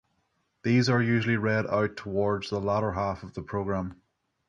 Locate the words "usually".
0.99-1.37